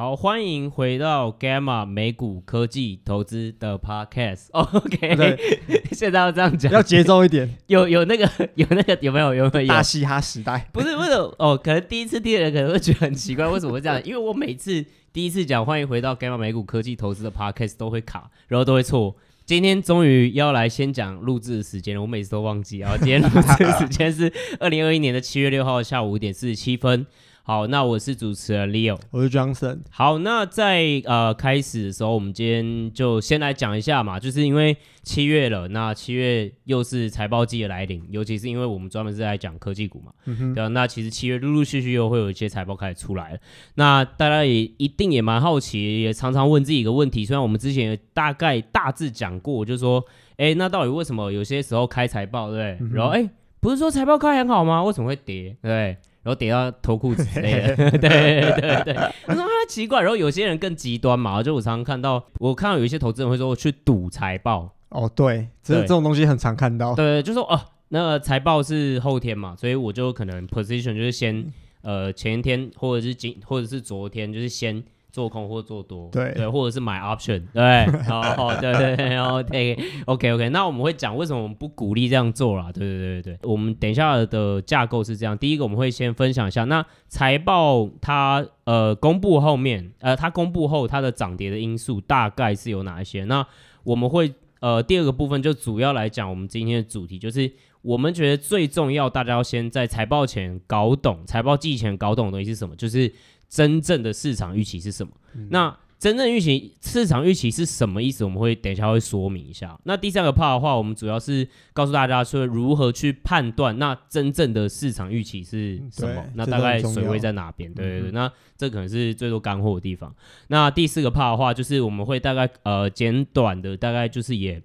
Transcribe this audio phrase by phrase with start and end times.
[0.00, 4.46] 好，欢迎回到 Gamma 美股科技投资的 Podcast。
[4.56, 5.38] OK，对
[5.92, 7.54] 现在要这样讲，要节奏一点。
[7.68, 10.66] 有有那个有那个有没有有没有大嘻哈时代？
[10.72, 14.02] 不是不是哦，可能第一次听的人可能会觉得很奇怪，为什么会这样？
[14.02, 14.82] 因为我每次
[15.12, 19.14] 第一次讲欢迎回到 Gamma 美股科技投资的 Podcast 都会卡，然后都会错。
[19.44, 22.78] 今天终于要来先讲录制的时间了，我每次都忘记。
[22.78, 27.06] 然后今天录制的时间是二零二一年的七月六号下午五点四十七分。
[27.50, 29.80] 好，那我是主持人 Leo，我是 Johnson。
[29.90, 43.38] 好，那在呃开始的时候，我们今天就先来讲一下嘛，就是因为七月了，那七月又是财报季的来临，尤其是因为我们专门是在讲科技股嘛，嗯哼，对啊，那其实七月陆陆续续又会有一些财报开始出来了，
[43.74, 50.04] 那大家也一定也蛮好奇，也常常问自己一个问题，虽然我们之前也大概大致讲过，就是说，
[50.36, 52.86] 哎，那到底为什么有些时候开财报，对不对？
[52.86, 54.84] 嗯、然后哎，不是说财报开很好吗？
[54.84, 55.56] 为什么会跌？
[55.60, 55.96] 对？
[56.22, 58.94] 然后跌到脱裤子之类的， 对对对。
[59.26, 64.74] 他说啊奇怪，然后有些人更极端嘛，就我常常看到，我看到有一些投资人会说我去赌财报。
[64.90, 66.94] 哦，对，这这种东西很常看到。
[66.94, 71.46] 对，就说哦，那个财报是后天嘛，所以我就可能 position 就是先
[71.82, 74.82] 呃前一天或者是今或者是昨天就是先。
[75.12, 93.24] 做空或做多，对对，或者是买 option，对，好好，对对对，然后 OK OK OK，那我们会讲为什么我们不鼓励这样做啦，对对对对，我们等一下的架构是这样，第一个我们会先分享一下，那财报它呃公布后面，呃它公布后它的涨跌的因素大概是有哪一些？
[93.24, 93.46] 那
[93.82, 97.50] 我们会呃第二个部分就主要来讲我们今天的主题，就是
[97.82, 103.12] 我们觉得最重要，大家要先在财报前搞懂，财报季前搞懂的东西是什么，就是。
[103.50, 105.12] 真正的市场预期是什么？
[105.34, 108.24] 嗯、那真正预期市场预期是什么意思？
[108.24, 109.78] 我们会等一下会说明一下。
[109.84, 116.24] 那第三个 part 的话，我们主要是告诉大家说如何去判断那真正的市场预期是什么？
[116.34, 117.70] 那大概水位在哪边？
[117.74, 120.14] 对对对，那这可能是最多干货的地方。
[120.46, 124.62] 那第四个 part 的话，就是我们会大概呃简短的大概就是也。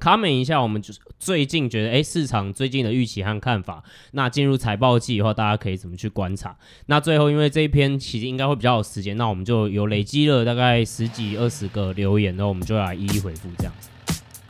[0.00, 3.82] Comment 一下，我们就是最近觉得，哎，市场最近的预期和看法。
[4.12, 6.56] 那进入财报季以后，大家可以怎么去观察？
[6.86, 13.88] 那最后，因为这一篇其实应该会比较有时间，那我们就有累积了大概十几二十个留言，然后我们就来一一回复这样子。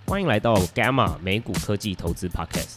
[0.06, 2.76] 欢迎来到 Gamma 美股科技投资 Podcast，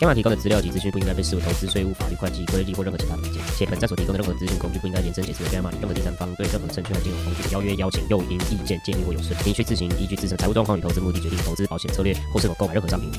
[0.00, 13.10] 该马提供的资料及资讯不应该被视为投资、税务、法律、会计、规例或任何其他意见，且本站所提供的任何资讯工具不应该延伸解释为 Gamma 任何第三方对任何证券和金融工具的邀约、邀请、诱因、意见、建议或有损，您需自行依据自身财务状况与投资目的决定投资保险策略或是否购买任何商品。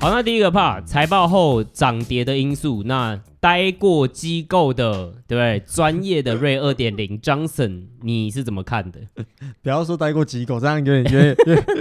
[0.00, 5.60] 好，那第一个 part 财报后涨跌的因素，那待过机构的对不对？
[5.66, 9.00] 专业的 Ray 二点零 Johnson，你是怎么看的？
[9.60, 11.36] 不要说待过机构，这样有点有点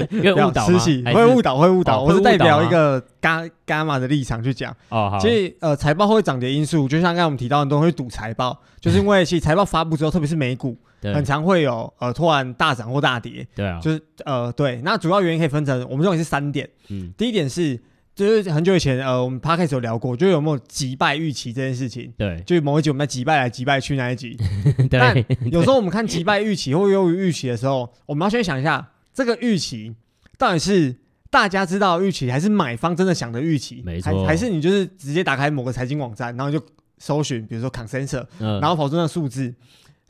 [0.10, 0.80] 有点误导吗？
[1.14, 4.76] 会误导会误导，我是代表一个伽伽马的立场去讲。
[4.90, 5.20] 哦，好。
[5.20, 13.48] 其实呃，财报后涨跌因素，就像刚才我们提到，很多人会赌财报，就是因为其实财报发布之后，特别是美股，很常会有呃突然大涨或大跌。
[13.56, 13.80] 对啊。
[13.80, 16.68] 就是呃对，那主要原因可以分成，我们认为是三点。
[16.90, 17.14] 嗯。
[17.16, 17.80] 第一点是。
[18.18, 22.12] 就是很久以前，呃，我们 Podcast 有聊过，就有没有击败预期这件事情。
[22.18, 24.36] 对，就某一集我们在击败来击败去那一集。
[24.90, 25.00] 对。
[25.00, 25.16] 但
[25.52, 29.96] 有时候我们看击败预期或优于预期的时候，我们要先想一下，这个预期
[30.36, 30.96] 到底是
[31.30, 33.84] 大家知道预期，还是买方真的想的预期？
[33.86, 34.26] 没错。
[34.26, 36.60] 还是你就是直接打开某个财经网站，然后就
[36.98, 39.54] 搜寻，比如说 consensus，然后跑出那个数字。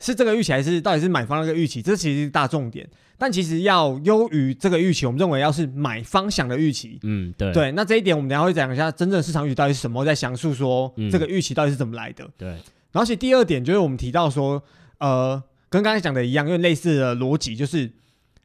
[0.00, 1.82] 是这个预期，还是到底是买方那个预期？
[1.82, 2.88] 这其实是大重点。
[3.16, 6.98] 但其实要优于这个预期，我们认为要是买方想的预期。
[7.02, 7.52] 嗯，对。
[7.52, 12.24] 对，那这一点我们等下会讲一下真正市场预期到底是什么，再详述说这个预期到底是怎么来的。
[12.24, 12.48] 嗯、对。
[12.48, 14.62] 然后其实第二点就是我们提到说，
[14.98, 17.90] 呃，跟刚才讲的一样，因为类似的逻辑就是。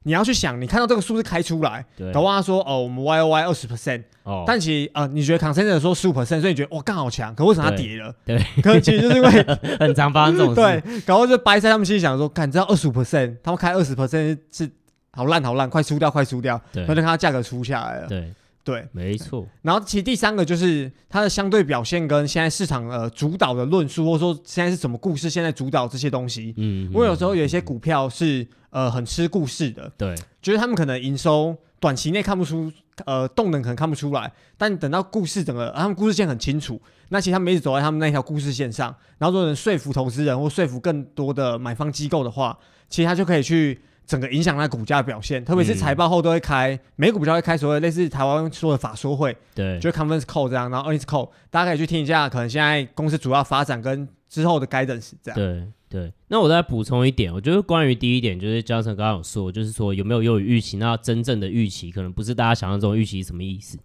[0.03, 8.13] 你要去想，你看到这个数字开出来，的话说哦，我们 Y O Y 二十 percent，哦，但其实呃，你觉得 consensus 说十五 percent，所以你觉得哇，刚好强，可为什么它跌了？
[8.25, 9.29] 对，可其实就是因为
[9.79, 10.61] 很常发生这种事。
[10.61, 14.69] 对，然后就掰在他们心里想说，看，知道二十五 percent，他们开二十 percent 是
[15.11, 18.07] 好烂好烂，快输掉快输掉，然后就看它价格出下来了。
[18.07, 18.31] 对。
[18.63, 19.45] 对，没错。
[19.61, 26.53] 然后其实第三个就是它的相对表现跟现在市场呃主导的论述，或者说现在是什么故事，现在主导这些东西。
[26.55, 32.71] 嗯，我有时候有一些股票是呃很吃故事的，对，就是他们可能营收短期内看不出，
[33.05, 42.57] 呃动能可能看不出来，但等到故事整个他们故事线很清楚，那其实他们一直走在他们那条故事线上，然后如果能说服投资人或说服更多的买方机构的话，
[42.87, 43.81] 其实他就可以去。
[44.05, 55.35] 整个影响它股价表现，特别是财报后都会开，美股比较会开所谓类似台湾说的法说会，对，就是 conference call 这样，然后 earnings call，大家可以去听一下，可能现在公司主要发展跟之后的 guidance 这样。
[55.35, 63.77] 对对，那我再补充一点，我觉得关于第一点，就是 Johnson 刚刚有说，就是说有没有优于预期，那真正的预期可能不是大家想象中的预期是什么意思？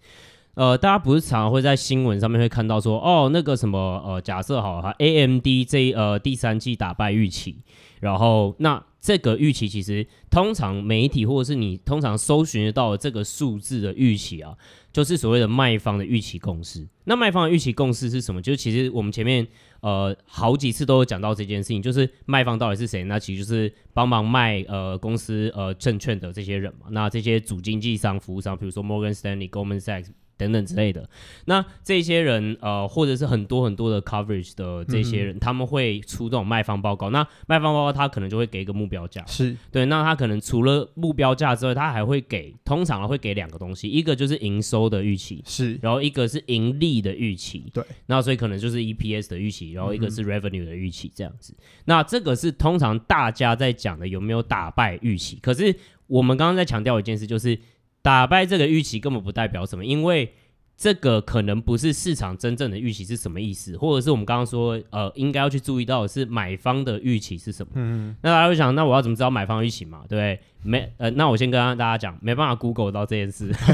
[0.54, 7.58] 呃，大家不是常常会在新闻上面会看到说，哦，那个什么，呃，假设好了哈，AMD 这呃第三季打败预期，
[8.00, 14.56] 然后那这个预期其实通常媒体或者是你通常搜寻得到的这个数字的预期啊，
[14.92, 16.86] 就是所谓的卖方的预期共识。
[17.04, 18.42] 那卖方的预期共识是什么？
[18.42, 19.46] 就是其实我们前面
[19.80, 23.04] 呃好几次都有讲到这件事情，就是卖方到底是谁？
[23.04, 26.88] 那其实就是帮忙卖呃公司呃证券的这些人嘛。
[26.90, 30.08] 那这些主经纪商、服务商，比如说 Morgan Stanley、Goldman Sachs。
[30.38, 31.06] 等等之类的，
[31.46, 37.10] 那这些人呃，或者是很多很多的 coverage 的这些人，嗯、他们会出这种卖方报告。
[37.10, 39.84] 那卖方报告他可能就会给一个目标价，是对。
[39.86, 47.84] 那他可能除了目标价之外，他还会给，通常会给两个东西，一个就是营收的预期，是，然后一个是盈利的预期，对。
[48.06, 51.52] 那所以可能就是 EPS 的预期，然后一个是 revenue 的预期，这样子。
[51.58, 55.38] 嗯、那这个是通常大家在讲的有没有打败预期？
[55.42, 55.74] 可是
[56.06, 57.58] 我们刚刚在强调一件事，就是。
[58.02, 60.32] 打败这个预期根本不代表什么，因为
[60.76, 67.72] 这个可能不是市场真正的预期是什么意思，或者是我们刚刚说，呃，应该要去注意到的是买方的预期是什么。
[67.74, 70.02] 嗯，那大家会想，那我要怎么知道买方预期嘛？
[70.08, 70.40] 对不对？
[70.62, 73.48] 没，呃，那我先跟大家讲，没办法 Google 到这件事，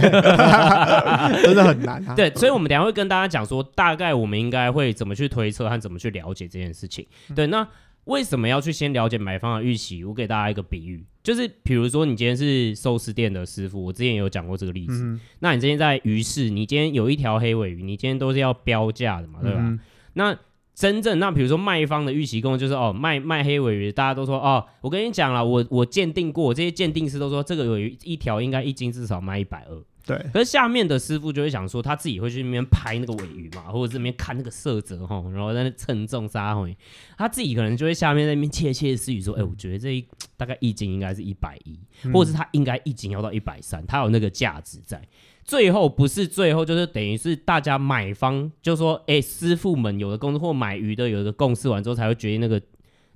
[1.42, 2.14] 真的很难啊。
[2.16, 7.06] 对，所以我们等下会跟大家讲说，大概我们应该会怎么去推测和怎么去了解这件事情。
[7.34, 7.68] 对，那。
[8.04, 10.04] 为什么要去先了解买方的预期？
[10.04, 15.02] 我给大家一个比喻，就是比如说你今天是寿司店的师傅，我之前有讲过这个例子。
[15.02, 19.58] 嗯、那你今天在鱼市，你今天有一条黑尾鱼，你今天都是要标价的嘛，对吧？
[19.60, 19.80] 嗯、
[20.14, 20.38] 那
[20.74, 29.82] 真正那比如说卖方的预期共就是哦，卖卖黑尾鱼，大家都说哦，我跟你讲了，我我鉴定过，这些鉴定师都说这个尾鱼一条应该一斤至少卖一百二。
[30.06, 36.76] 对，可是下面的师傅就会想说，他自己会去那边拍那个尾鱼嘛，或者这边看那个色泽哈，然后在那称重杀回，
[37.16, 40.06] 他自己可能就会下面在那边窃窃私语说，哎、欸，我觉得这一
[40.36, 41.78] 大概一斤应该是一百一，
[42.12, 45.00] 或者是他应该一斤要到一百三，他有那个价值在。
[45.42, 52.60] 最后不是最后，就是等于是大家买方就说，哎、欸，师傅们有的公司或买鱼的有的共识完之后，才会决定那个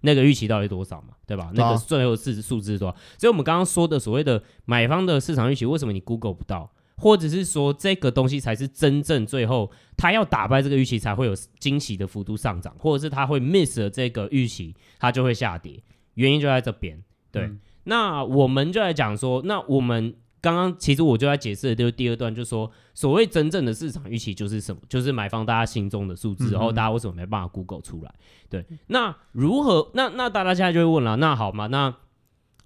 [0.00, 1.50] 那个预期到底多少嘛，对吧？
[1.55, 2.96] 那个最后是数字是多少？
[3.19, 6.70] 所以我们刚刚说的所谓的买方的市场预期，为什么你 Google 不到？
[6.99, 15.81] 或者是说这个东西才是真正最后他要打败这个预期才会有惊喜的幅度上涨，或者是他会 miss 了这个预期，它就会下跌，
[16.15, 17.03] 原因就在这边。
[17.31, 28.15] 对，嗯、那我们就来讲说，那我们刚刚其实我就在解释的就是第二段，就是说所谓真正的市场预期就是什么，就是买方大家心中的数字，然后大家为什么没办法 Google 出来？
[28.49, 29.91] 对，那如何？
[29.95, 31.95] 那那大家现在就会问了，那好嘛，那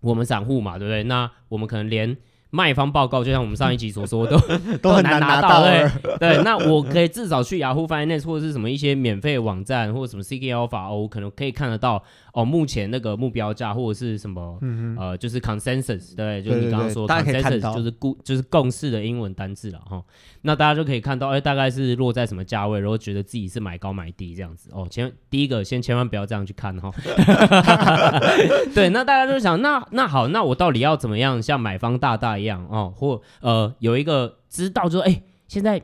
[0.00, 1.02] 我们散户嘛，对不对？
[1.04, 2.16] 那我们可能连
[2.54, 4.38] 卖方报告就像我们上一集所说， 都
[4.82, 5.90] 都很难拿到，对
[6.20, 6.42] 对。
[6.44, 12.04] 那我可以至少去 Yahoo Finance 或者是什么一些免费网站，或者什么 CK Alpha，我可能可以看得到。
[12.32, 20.02] 哦，目前那个目标价或者是什么，嗯、哼呃，就是 consensus，对，就是你刚刚说 consensus，就是共就是共识的英文单字了哈。
[20.40, 24.70] 那大家就可以看到，哎，大概是落在什么价位，然后觉得自己是买高买低这样子。
[24.72, 26.90] 哦，前第一个先千万不要这样去看哈。
[28.74, 35.82] 对，那大家就想，那那好，那我到底要怎么样像买方大大一样哦，或呃有一个知道就说，哎，现在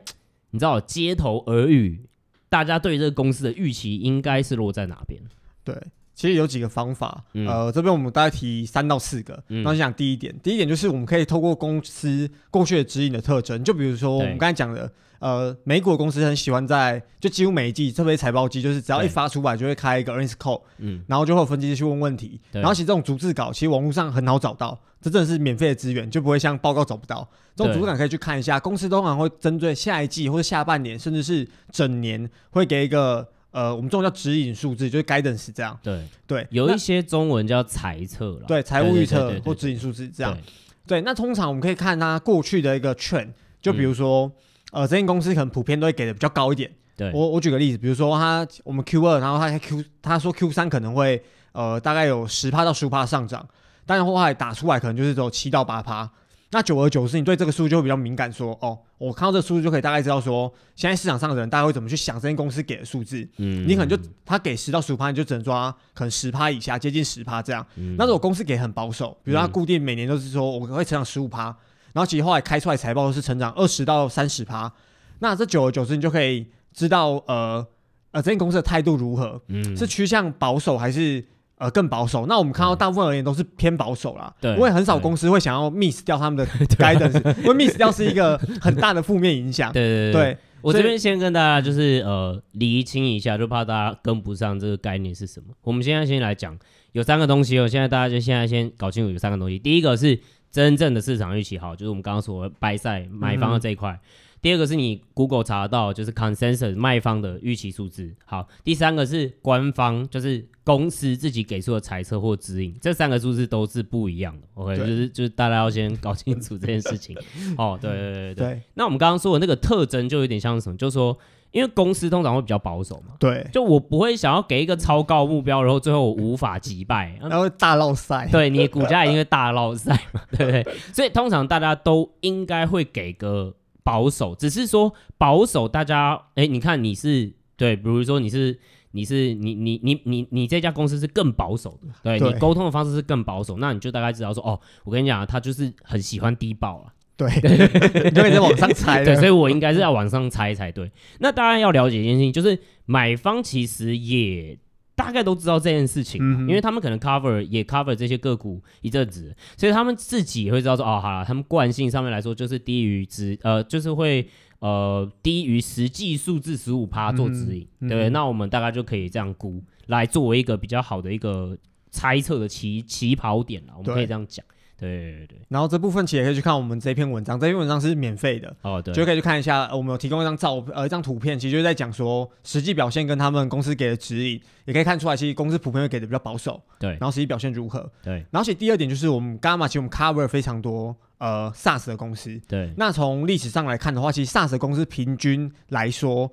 [0.49, 2.07] 你知道街头耳语，
[2.49, 5.21] 大家对这个公司的预期应该是落在哪边？
[5.63, 5.75] 对。
[6.19, 9.41] 其实有几个方法，嗯、呃，这边我们大概提三到四个。
[9.47, 27.25] 那我想第一点，第一点就是我们可以透过公司过去的指引的特征，就比如说我们刚才讲的，呃，美股的公司很喜欢在就几乎每一季，特别财报季，就是只要一发出来就会开一个 earnings call，嗯，然后就会有分析师去问问题，然后其实这种逐字稿其实网络上很好找到，这真的是免费的资源，就不会像报告找不到。
[27.55, 33.25] 这种逐字稿可以去看一下，公司通常会针对下一季或者下半年，甚至是整年，会给一个。
[33.51, 35.77] 呃，我们中文叫指引数字，就是 guidance 这样。
[35.81, 38.45] 对对，有一些中文叫财测了。
[38.47, 40.37] 对，财务预测或指引数字这样。
[40.85, 43.29] 对，那通常我们可以看它过去的一个 trend，
[43.61, 44.31] 就比如说，
[44.71, 46.69] 呃，这间公司可能普遍都会给的比较高一点。
[46.95, 53.47] 对，我我举个例子，比如说它我们 Q 二，然后它 Q，他说 Q 三可能会呃大概有十趴到十五趴上涨，
[53.85, 56.09] 但是后来打出来可能就是只有七到八趴。
[56.51, 63.21] 那久而久之，你对这个数就会比较敏感，说哦，我看到这个数字就可以大概知道说，现在市场上的人大概会怎么去想这间公司给的数字。
[63.37, 67.63] 嗯，你可能就他给十到十五趴，你就只能抓可能十趴以下，接近十趴这样。
[67.75, 71.55] 嗯，那如果公司给很保守，比如说他固定每年都是说我会成长十五趴，
[71.93, 74.73] 然后其实后来开出来财报都是成长二十到三十趴，
[75.19, 77.63] 那这久而久之，你就可以知道呃
[78.09, 81.23] 呃这间公司的态度如何，嗯，是趋向保守还是
[81.59, 82.25] 呃更保守。
[82.25, 89.71] 那我们看到大部分而言都是偏保守啦，对，因为很少公司会想要 miss 掉他们的 guidance，因为 miss 掉是一个很大的负面影响。
[89.71, 95.47] 对对对，对，我这边先跟大家就是呃厘清一下，就怕大家跟不上这个概念是什么。
[95.61, 96.57] 我们现在先来讲，
[96.93, 99.59] 有三个东西哦，现在大家就现在先搞清楚有三个东西。
[99.59, 103.91] 第一个是真正的市场预期，好，就是我们刚刚说的 buy side 买方的这一块。
[103.91, 103.99] 嗯
[104.41, 108.13] 第二个是你 Google 查到，就是 consensus 卖方的预期数字。
[108.25, 114.47] 好，第三个是官方，就是公司自己给出的猜测或指引，这三个数字都是不一样的。
[114.53, 117.17] OK，就是就是大家要先搞清楚这件事情。
[117.57, 118.61] 哦，对对对对。
[118.75, 120.77] 那我们刚刚说的那个特征就有点像什么？
[120.77, 121.17] 就是说，
[121.51, 123.15] 因为公司通常会比较保守嘛。
[123.19, 123.45] 对。
[123.51, 128.29] 就我不会想要给一个超高目标，然后最后我无法击败， 然后大落赛。
[128.31, 130.65] 对，你的股价一定会大落赛嘛，对不对？
[130.93, 133.53] 所以通常大家都应该会给个。
[133.89, 138.59] 保守，只是说保守，大家哎，你看你是对，比如说你是
[138.91, 147.27] 你是你你你你你这家公司是更保守的，对，对你沟通的方式是更保守，那你就大概知道说哦，我跟你讲，他就是很喜欢低报啊，对，
[148.05, 150.91] 你就可以在往上猜，对，所以我应该是要往上猜才对。
[151.19, 154.59] 那大家要了解一件事情，就是买方其实也。
[154.99, 164.27] 大概都知道这件事情，嗯，因为他们可能 cover 也 cover 这些个股一阵子，所以他们自己也会知道说，哦，好了，他们惯性上面来说就是低于指，呃，就是会
[164.59, 168.11] 呃低于实际数字十五趴做指引，嗯，对不对，嗯？
[168.11, 171.57] 那我们大概就可以这样估，来作为一个比较好的一个
[171.91, 174.45] 猜测的起起跑点了，我们可以这样讲。
[174.79, 179.69] 对对对，然后这部分其实也可以去看我们这篇文章，这篇文章是免费的哦，对，就可以去看一下。
[179.75, 186.91] 我们有提供一张照呃一张图片，其实就是在讲说实际表现跟他们公司给的指引，也可以看出来，其实公司普遍会给的比较保守，对。
[186.91, 187.89] 然后实际表现如何？
[188.03, 188.23] 对。
[188.31, 192.71] 然后其实第二点就是我们 Gamma 其实我们 cover 非常多呃 SaaS 的公司，对。
[192.77, 196.31] 那从历史上来看的话，其实 SaaS 的公司平均来说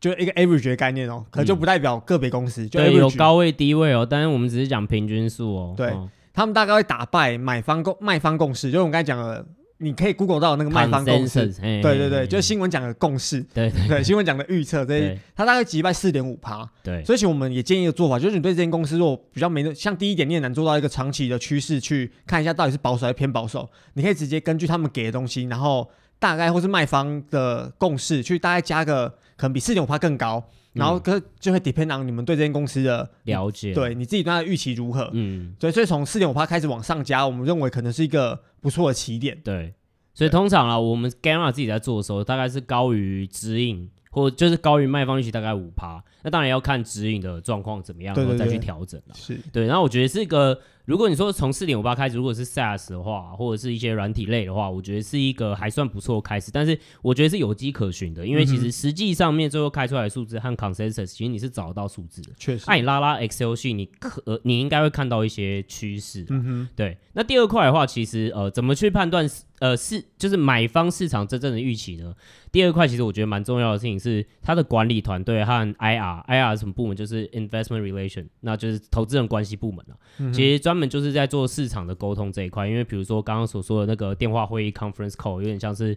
[0.00, 5.88] 就一个 average 的概念哦，可能就不代表个别公司，嗯、就有高位低位哦，但是我们只是讲平均数哦，对。
[5.88, 9.44] 哦他们大概会打败买方共卖方共识，就是我们刚才讲的，
[9.78, 25.90] 你可以 Google 到那个卖方共识，对对对，就是新闻讲的共识，对对，对，新闻讲的预测，这些他大概击败四点五趴，对，所以其实我们也建议的做法，就是你对这间公司如果比较没那像第一点，你也难做到一个长期的趋势去看一下到底是保守还是偏保守，你可以直接根据他们给的东西，然后
[26.20, 30.44] 大概或是卖方的共识去大概加个可能比四点五趴更高。
[30.72, 35.10] 然后可就会 depend on 你们对这间公司的了解，对你自己对它的预期如何？
[35.12, 39.40] 嗯，对，所以从四点五趴开始往上加，我们认为可能是一个不错的起点。
[39.42, 39.74] 对，
[40.14, 46.02] 所以通常啊，我们 Gamma 自己在做的时候，大概是高于指引，或就是高于卖方预期大概五趴。
[46.22, 49.14] 那当然要看指引的状况怎么样，然后再去调整了。
[49.14, 50.60] 是对，然后我觉得是一个。
[50.88, 56.50] 如果你说从四点五八开始，如果是 SaaS 的话，或者是一些软体类的话，我觉得是一个还算不错的开始。
[56.50, 62.30] 但是我觉得是有迹可循的，因为其实实际上面最后开出来的数字和 consensus，其实你是找得到数字的。
[62.38, 66.24] 确实，那、啊、你拉拉 Excel 系，你可你应该会看到一些趋势。
[66.30, 66.96] 嗯哼，对。
[67.12, 69.28] 那第二块的话，其实呃，怎么去判断
[69.60, 72.14] 呃是就是买方市场真正的预期呢？
[72.50, 76.96] 第二块其实我觉得蛮重要的事情是它的管理团队和 IR，IR 是什么部门？
[76.96, 80.32] 就是 Investment Relation，那就是投资人关系部门了、嗯。
[80.32, 85.96] 其实专门就是在做市场的沟通这一块，因为比如说刚刚所说的那个电话会议 （conference call） 有点像是。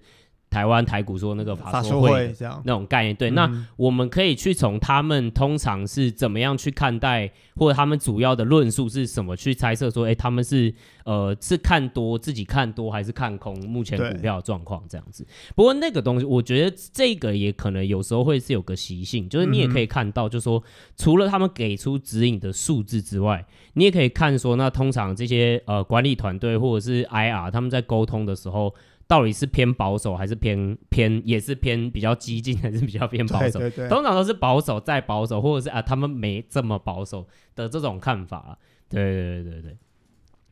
[0.52, 10.74] 台湾台股说那个法说会那种概念，对、嗯，那我们可以去从他们通常是怎么样去看待，或者他们主要的论述是什么，去猜测说，哎、欸，他们是
[11.06, 15.26] 呃是看多自己看多还是看空目前股票的状况这样子。
[15.56, 20.62] 不过那个东西，我觉得这个也可能有时候会是有个习性，就是你也可以看到，就是说
[20.98, 28.76] 除了他们给出指引的数字之外，你也可以看说，那通常这些呃管理团队或者是 IR 他们在沟通的时候。
[29.12, 33.60] 到底是偏保守还是偏偏也是偏比较激进还是比较偏保守？
[33.60, 38.58] 对对对，通常都是保守再保守，或者是啊他们没这么保守的这种看法。
[38.88, 39.78] 对对对对对。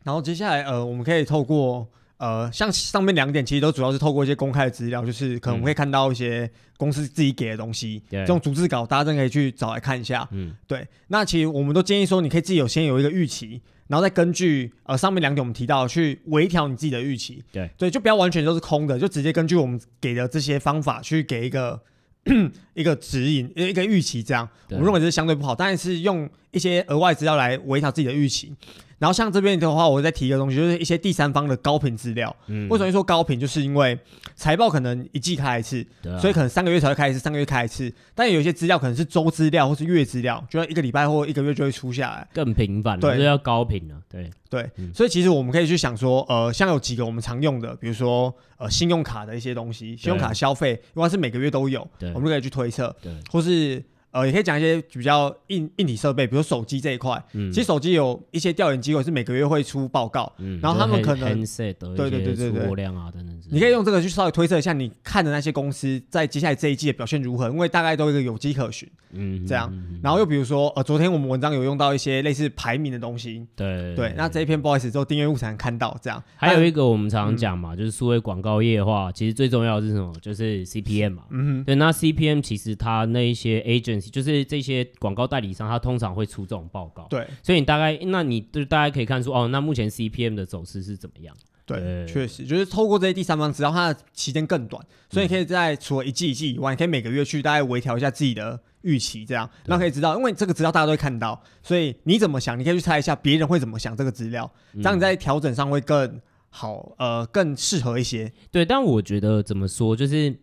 [0.03, 1.87] 然后接下来呃，我们可以透过
[2.17, 10.27] 呃像上面两点，其实都主要是透过一些公开的资料，就是可能会看到一些公司自己给的东西，嗯、这种逐字稿大家真可以去找来看一下。
[10.31, 10.85] 嗯，对。
[11.07, 13.61] 那其实我们都建议说，你可以自己有先有一个预期。
[13.89, 17.69] 然后再根据呃上面两点我们提到去微调你自己的预期，对。
[17.77, 21.81] 对，就不要完全都是空的，就直接根据我们给的这些方法去给一个
[22.75, 24.47] 一个指引，一个预期，这样。
[24.69, 28.53] 我们认为这是相对不好，但是用一些额外资料来微调自己的预期。
[28.97, 32.35] 然后像这边的话，我再提一个东西，就是一些第三方的高频资料。
[32.47, 33.39] 嗯，为什么说高频？
[33.39, 33.97] 就是因为
[34.35, 35.85] 财报可能一季开一次，
[36.19, 37.89] 所以可能三个月才会开一次，三个月开一次。
[38.13, 43.95] 但有些资料可能是周资料或是月资料，就要一个礼拜或一个月就会出下来，更频繁，对，就要高频了。
[44.09, 53.81] 对对，嗯，所以其实我们可以去想说，呃，像有几个我们常用的，比如说呃信用卡的一些东西，信用卡消费，因为是每个月都有，对，我们就可以去推测，对，或是。
[54.11, 57.21] 呃，也可以讲一些比较硬硬体设备，比如手机这一块。
[57.33, 63.39] 嗯，其实手机有一些调研机构是每个月会出报告，嗯，然后他们可能对对对对对，量啊等等。
[63.51, 68.87] 你可以用这个去稍微推测一下，你看的那些公司在接下来这一季的表现如何，因为大概都有一个有迹可循。
[69.11, 69.73] 嗯，这样。
[70.03, 73.43] 然后又比如说，呃，昨天我们文章有用到一些类似排名的东西。
[73.55, 74.13] 对对。
[74.15, 76.23] 那这一篇不好意思，只有订阅户才能看到这样。
[76.35, 80.13] 还有一个我们常常讲嘛，就是数位广告业的话，其实最重要的是什么？
[80.21, 81.23] 就是 CPM 嘛。
[81.31, 81.63] 嗯哼。
[81.63, 83.61] 对，那 CPM 其实它那一些
[84.01, 84.85] 就是这些。
[84.99, 91.35] 广告代理商他通常会出这种报告，对，所以你大概，那你就大家可以看出哦，那目前 CPM 的走势是怎么样？
[91.65, 108.31] 对，确实就是透过这些第三方，只要它的期间更短，所以你可以在除了一季一季以外，你可以每个月去大概微调一下自己的预期，这样，那可以知道，因为这个资料大家都会看到，所以你怎么想，你可以去猜一下别人会怎么想这个资料，这样你在调整上会更好，呃，更适合一些。
[108.51, 110.35] 对，但我觉得怎么说，就是。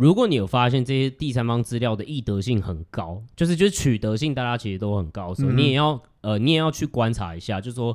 [0.00, 7.94] 如果你有发现这些第三方资料的易得性很高，就是就是取得性大家其实都很高，所以你也要呃你也要去观察一下，就是说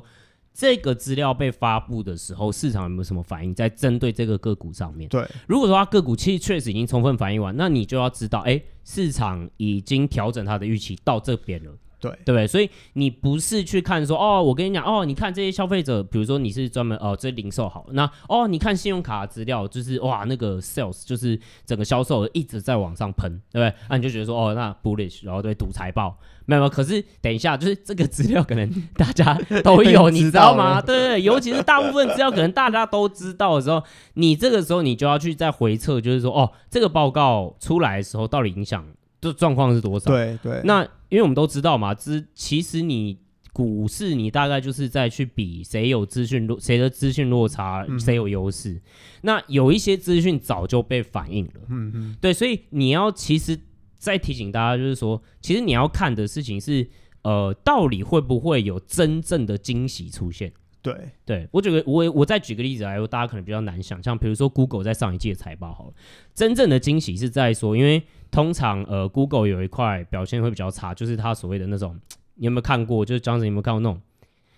[0.54, 5.08] 这个资料被发布的时候，市场有没有什么反应，在针对这个个股上面。
[5.08, 11.72] 对，如果说它个股其实确实已经充分反映完，那你就要知道，哎，市场已经调整它的预期到这边了。
[11.98, 12.46] 对对不对？
[12.46, 23.74] 所以你不是去看说哦，我跟你讲哦，你看这些消费者，比如说你是专门哦，这零售好，那哦，你看信用卡资料，就是哇，那个 sales 就是整个销售额一直在往上喷，对不对？
[23.88, 26.70] 那你就觉得说哦，那 bullish，然后对赌财报，没有没有。
[26.70, 29.34] 可是等一下，就是这个资料可能大家
[29.64, 30.80] 都有，你知道吗？
[30.84, 33.82] 对对对，尤其是大部分资料可能大家都知道的时候，
[34.14, 38.84] 你这个时候你就要去再回测，就是说哦，这个报告出来的时候到底影响。
[39.20, 40.10] 这状况是多少？
[40.10, 40.60] 对对。
[40.64, 43.18] 那因为我们都知道嘛，资其实你
[43.52, 48.72] 股市你大概就是在去比谁有资讯落，谁的资讯落差，谁有优势。
[48.72, 48.82] 嗯、
[49.22, 51.60] 那有一些资讯早就被反映了。
[51.68, 52.16] 嗯嗯。
[52.20, 53.58] 对，所以你要其实
[53.98, 56.86] 再提醒大家，就是说，其实你要看的事情是，
[57.22, 60.52] 呃，到底会不会有真正的惊喜出现？
[60.82, 60.94] 对
[61.24, 65.94] 对，我举个我我再举个例子来说，大家可能比较难想象，比如说 Google 在上一季的财报好了，
[66.32, 68.00] 真正的惊喜是在说，因为
[68.36, 71.98] 通常呃 Google 有一块表现会比较差，就是它所谓的那种，
[72.34, 73.02] 你有没有看过？
[73.02, 73.98] 就是张子，你有没有看过那种？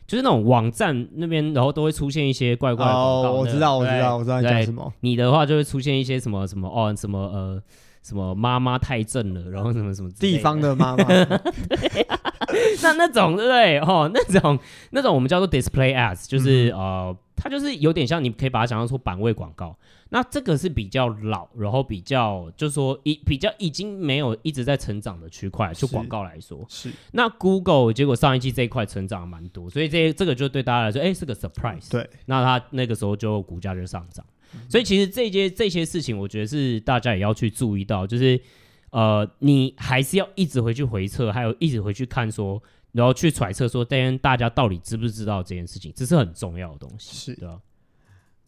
[0.04, 3.30] 就是那种网站那边，然后都会出现一些怪怪的广告。
[3.30, 4.92] 哦，我知道，我知道，我知道你讲什么。
[4.98, 7.62] 你的话就会出现一些什么什么哦，什么呃。
[8.08, 11.04] 什么妈妈太正了，然后什么什么地方的妈妈，
[12.82, 13.78] 那那种对不对？
[13.80, 14.58] 哦，那种
[14.92, 19.76] 那种我们叫做 display ads，就是、嗯、呃，它就是有点像，你可以把它想象成版位广告。
[20.10, 26.90] 那这个是比较老，然后比较就是说已比较已经没有一直在成长的区块，就广告来说是。
[27.12, 31.90] 那 Google 结果上一季这一块成长蛮多，所以这这个就对大家来说，哎，是个 surprise。
[31.90, 34.24] 对，那它那个时候就股价就上涨。
[34.68, 38.40] 所以其实这些这些事情，我觉得是大家也要去注意到，就是
[38.90, 47.60] 呃，你还是要一直回去回测，还有一直回去看说，然后去揣测说，大大家到底知不知道这件事情，这是很重要的东西，是的。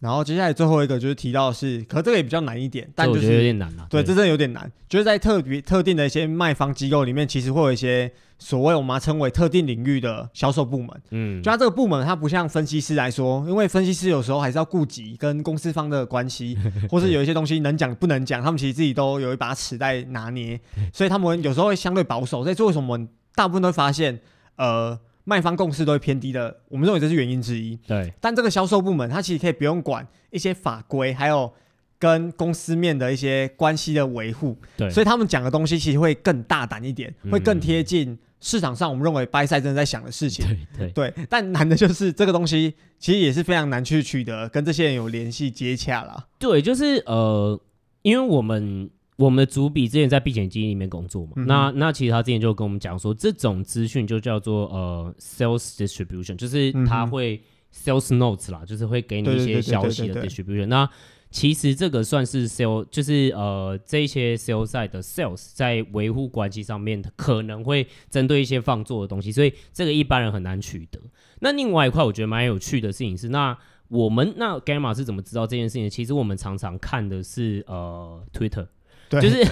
[0.01, 3.87] 然后接下来最后一个就是提到的是，可这个也比较难一点，但就是有点难了。
[3.91, 4.71] 对，这真的有点难。
[4.89, 10.89] 就是在特别特定的一些卖方机构里面，其实会有一些所谓我们称为特定领域的销售部门。
[11.11, 16.57] 嗯，就它这个部门，它不像分析师来说，因为分析师有时候还是要顾及跟公司方的关系，
[16.89, 20.59] 或是有一些东西能讲不能讲，他们其实自己都有一把尺在拿捏，
[20.95, 22.43] 所以他们有时候会相对保守。
[22.43, 24.19] 所以为什么我们大部分都会发现，
[24.57, 24.99] 呃。
[25.31, 27.77] 卖方共识都会偏低的，我们认为这是原因之一。
[27.87, 31.53] 对，但这个销售部门，它其实可以不用管一些法规，还有
[32.01, 34.59] 跟公司面的一些关系的维护。
[34.77, 40.45] 对，所以他们讲的东西其实会更大胆一点，会更贴近市场上我们认为 side 真的在想的事情。
[40.77, 46.27] 对对对，但难的就是这个东西其实也是非常难去取得，跟这些人有联系接洽啦。
[46.41, 47.61] 对，就是呃，
[48.03, 48.91] 因为我们。
[49.21, 57.39] 我们的主笔之前在避险基金里面工作嘛，嗯、那那其实他之前就跟我们讲说，这种资讯就叫做呃 sales distribution，就是他会
[57.71, 60.69] sales notes 啦，就是会给你一些消息的 distribution。
[60.69, 60.89] 那
[61.31, 70.99] 其实这个算是 sales，就是呃这些 sales side 的 sales 在维护关系上面可能会针对一些放作的东西，所以这个一般人很难取得。
[71.41, 73.55] 那另外一块我觉得蛮有趣的事情是，那
[73.89, 75.91] 我们那 Gamma 是怎么知道这件事情的？
[75.91, 78.67] 其实我们常常看的是呃 Twitter。
[79.11, 79.21] 对。
[79.21, 79.45] 就是，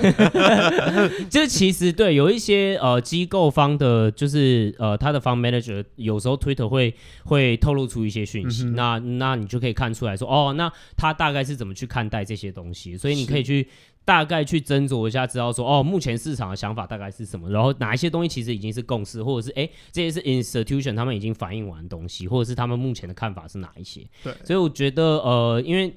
[1.28, 6.94] 就是其实对有一些呃机构方的，就是呃他的 fund manager 有时候 Twitter 会
[7.24, 13.68] 会透露出一些讯息，嗯、那那你就可以看出来说，哦，那他大概是怎么去看待这些东西，所以你可以去
[14.04, 24.02] 大概去斟酌一下，知道说，哦，目前市场的想法大概是什么，然后哪一些东西其实已经是共识，或者是哎这些是 institution 他们已经反映完的东西，或者是他们目前的看法是哪一些？
[24.22, 25.94] 对，所以我觉得呃，因为。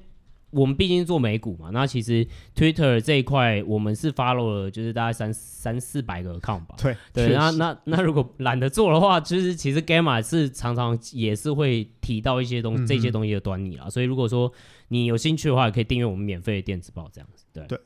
[0.52, 6.76] 我们毕竟做美股嘛，那其实 Twitter 这一块我们是 follow 了，就是大概三三四百个 account 吧。
[6.80, 13.90] 对对，那那那如果懒得做的话，就是其实 Gamma 是常常也是会提到一些东西、嗯、这些东西的端倪啦。
[13.90, 14.52] 所以如果说
[14.88, 17.44] 你有兴趣的话，也可以订阅我们免费的电子报这样子。
[17.52, 17.78] 对对。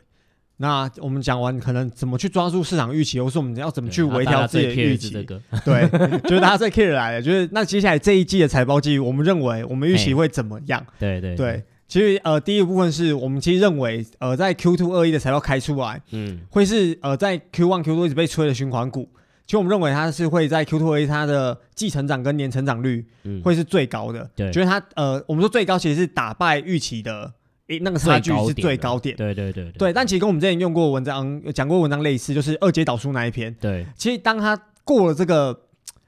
[0.59, 5.87] 那我们讲完可能怎么去抓住市场预期，或是我们要怎么去微调自己的预期，对，
[6.25, 10.83] 就是大家最 care 来了，就是那接下来这一季的财报季，我们认为我们预期会怎么样？
[10.99, 19.09] 对对对，其实呃第一个部分是我们其实认为呃在 Q two 二一的财报开出来，嗯，会是呃在 Q one Q two 一直被吹的循环股，
[19.47, 23.05] 其实我们认为它是会在 Q two 二一它的季成长跟年成长率
[23.45, 27.33] 会是最高的，对，觉得它呃我们说最高其实是打败预期的。
[27.69, 29.93] 诶，那个差距是最高点，对对对对，对。
[29.93, 33.53] 但其实跟我们之前用过文章、讲过文章类似，就是二阶导数那一篇。
[33.61, 35.53] 对，其实当它过了这个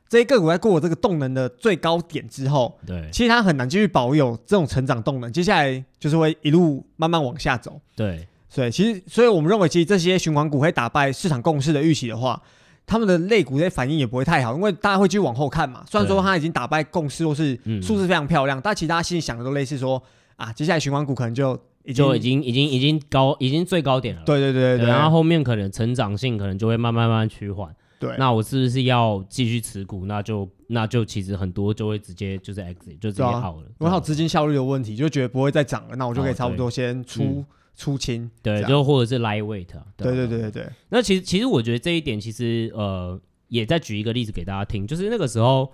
[0.08, 7.80] 这些个股在过了这个动能的最高点之后，对，其实它很难继续保有这种成长动能，接下来就是会一路慢慢往下走。
[7.94, 12.42] 对，所以其实，所以我们认为，其实这些循环股会打败市场共识的预期的话，
[12.86, 15.84] 他们的类股的反应也不会太好，因为大家会继续往后看嘛。
[15.90, 20.02] 虽然说它已经打败共识，或是数字非常漂亮，但其实大家心里想的都类似说。
[20.38, 24.22] 啊，接下来循环股可能就已经就已经已经已经高，已经最高点了。
[24.24, 27.74] 对对对对，对，然后后面可能成长性可能就会慢慢慢慢趋缓。
[27.98, 30.06] 对，那我是不是要继续持股？
[30.06, 33.66] 那就那就其实很多就会直接就是 exit 就直接好了。
[33.80, 38.30] 因为它资金效率的问题，就觉得不会再涨了，那我就可以差不多先出、嗯、出清。
[38.42, 39.66] 对，就或者是 lightweight。
[39.96, 40.68] 对对对对对。
[40.88, 45.72] 那其实其实我觉得这一点其实呃，也再举一个例子给大家听，就是那个时候。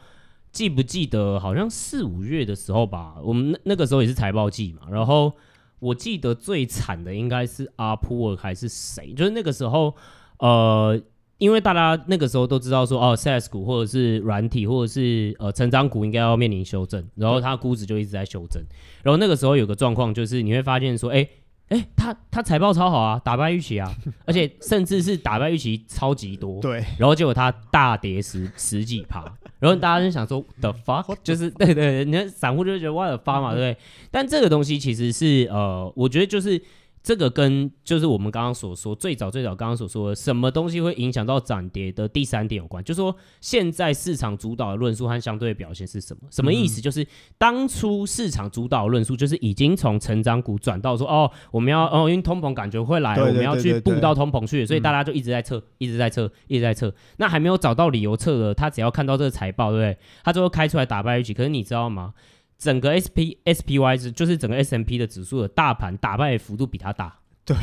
[0.55, 4.83] 记不记得好像四五月的时候吧，我们那那个时候也是财报季嘛。
[4.89, 5.33] 然后
[5.81, 9.13] 我记得最惨的应该是 Upwork 还是谁？
[9.15, 9.97] 就是那个时候，
[10.39, 11.03] 呃，
[11.45, 18.63] 因为大家那个时候都知道说，哦，SaaS 股或者是软体或者是呃成长股应该要面临修正，然后它估值就一直在修正。
[19.03, 21.29] 然后那个时候有个状况就是你会发现说，哎。
[21.71, 23.91] 哎，他他财报超好啊，打败预期啊，
[24.27, 26.61] 而且甚至是打败预期超级多。
[26.61, 29.25] 对，然后结果它大跌十十几趴，
[29.59, 33.77] 然后大家就想说 the fuck，就是对对对，你看散户就觉得 what the fuck 嘛，对不对？
[34.11, 36.61] 但这个东西其实是呃，我觉得就是。
[37.05, 46.23] 这个跟就是我们刚刚所说最早最早刚刚所说的什么东西会影响到涨跌的第三点有关，就是说现在市场主导的论述和相对的表现是什么？
[46.31, 46.81] 什么意思？
[46.81, 56.91] 就是当初市场主导的论述就是已经从成长股转到说哦，我们要哦，因为通膨感觉会来，我们要去布到通膨去，所以大家就一直在测，一直在测，一直在测。
[57.19, 59.99] 那还没有找到理由测的，他只要看到这个财报，对不对？
[60.25, 61.35] 他就会开出来打败预期。
[61.35, 62.15] 可是你知道吗？
[62.65, 67.55] 整个 S P S P Y 是就是整个 S M P 的指数的大盘打败的幅度比它大，对，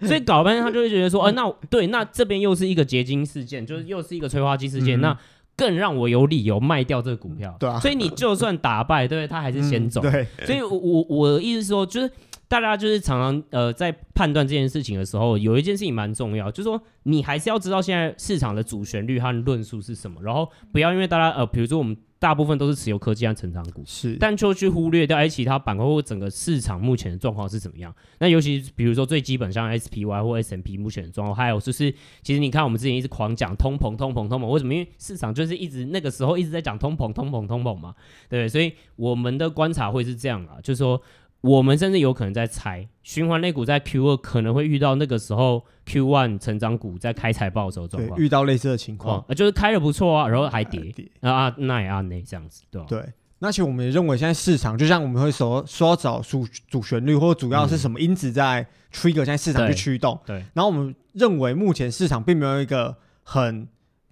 [0.00, 5.18] 所以搞半天他就会觉得说，呃，那对，那这边又是一个结晶事件，就是又是一个催化剂事件，嗯、那
[5.54, 12.10] 更让我有理由卖掉这个股票，对啊，所以你就算打败，对，他还是先走，嗯、对，所以我我我的意思是说，就是
[12.48, 21.94] 大家就是常常呃在判断这件事情的时候，有一件事情蛮重要，就是说你还是要知道现在市场的主旋律和论述是什么，然后不要因为大家呃，比如说我们。
[22.18, 27.94] 大部分都是持有科技和成长股，是，但就去忽略掉哎，其他板块或整个市场目前的状况是怎么样？
[28.18, 34.74] 那尤其比如说最基本像 SPY 或 S&P 目前的状况，还有就是，其实你看我们之前一直狂讲通膨、通膨、通膨，为什么？
[34.74, 37.94] 因为市场就是一直那个时候一直在讲通膨、通膨、通膨嘛，
[38.28, 41.00] 对，所以我们的观察会是这样啊，就是说。
[41.40, 52.86] 我们甚至有可能在猜，循环类股在 Q 二可能会遇到那个时候 Q one 成长股在开财报的时候状况，遇到类似的情况，啊，就是开的不错啊，然后还跌，啊啊，那也啊那这样子，对吧？
[52.88, 63.68] 对，那其实我们也认为现在市场就像我们会说说找主主旋律或主要是什么因子在 trigger 现在市场去驱动，对，然后我们认为目前市场并没有一个很。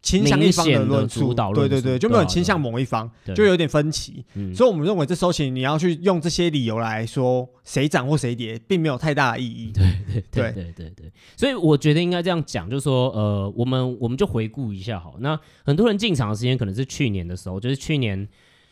[0.07, 4.25] 倾向一方的论述，对对对，就没有倾向某一方，就有点分歧。
[4.55, 9.73] 所以，我们认为这时候你要去用这些理由来说谁涨或谁跌，并没有太大的意义。
[9.75, 11.13] 对对对对对对。
[11.37, 15.17] 所以，我觉得应该这样讲，就是说，呃，我们我们就回顾一下好。
[15.19, 18.29] 那很多人进场的时间可能是去年的时候，就是去年，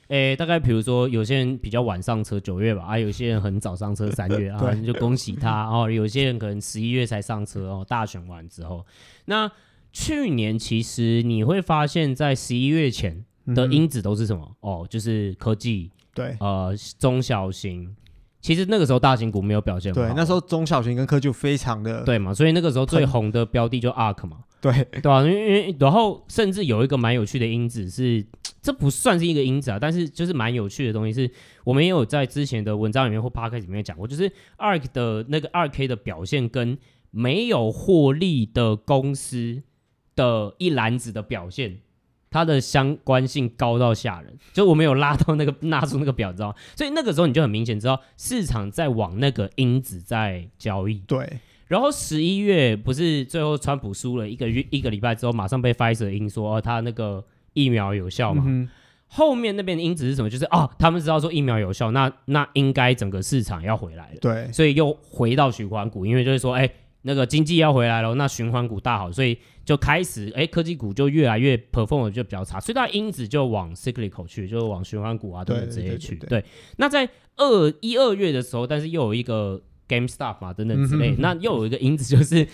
[0.07, 5.91] 诶，大概比如说有些人比较晚上车，九月吧，啊，有些人很早上车，三月 啊，就恭喜他哦。
[5.91, 8.87] 有些人可能十一月才上车哦，大选完之后，
[9.25, 9.51] 那。
[9.95, 14.45] 去年其实你会发现，在十一月前的因子都是什么？
[14.45, 17.95] 嗯、哦，就是科技，对，呃，中小型。
[18.41, 20.03] 其实那个时候大型股没有表现好。
[20.03, 24.41] 对，那时候中小型跟科技非常的对嘛，所以那个时候最红的标的就 ARK 嘛。
[24.61, 25.23] 对，对吧、啊？
[25.23, 28.27] 因为因为然后甚至有一个蛮有趣的因子是，
[28.61, 31.31] 这不算是一个因子啊，但是就是蛮有趣的东西是，
[31.63, 36.77] 我们也有在之前的文章里面或 Podcast 里面讲过，就是 ARK 的那个二 K 的表现跟
[37.13, 39.63] 没有获利的公司。
[40.17, 41.79] 的一篮子的表现，
[42.31, 44.37] 它的相关性高到吓人。
[44.53, 46.55] 就我没有拉到那个 拉出那个表，知道吗？
[46.77, 51.03] 所以那个时候你就很明显知道市场在往那个因子在交易。
[51.07, 51.41] 对。
[51.67, 57.25] 然后十一月不是最后川普输了一个月一个礼拜之后，马上被 Pfizer 因说哦，他那个
[57.55, 58.45] 疫苗有效嘛？
[58.47, 58.69] 嗯、
[59.09, 60.29] 后面那边的因子是什么？
[60.29, 64.19] 就是哦，他们知道说疫苗有效，那那应该整个市场要回来了。
[64.21, 66.71] 对，所以又回到循环股，因为就是说，哎，
[67.05, 76.17] 那个经济要回来了，那循环股大好，所以就开始，哎，科技股就越来越 perform 就比较差，所以它因子就往 cyclical 去，就往循环股啊等等这些去。
[76.17, 76.45] 对，
[76.77, 79.63] 那在二一二月的时候，但是又有一个。
[79.87, 82.49] GameStop 嘛，等等之类，那又有一个因子就是